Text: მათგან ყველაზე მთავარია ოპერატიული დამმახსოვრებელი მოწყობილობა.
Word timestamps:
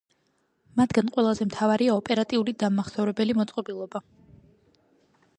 მათგან 0.79 1.09
ყველაზე 1.17 1.45
მთავარია 1.49 1.97
ოპერატიული 2.01 2.55
დამმახსოვრებელი 2.63 3.35
მოწყობილობა. 3.41 4.01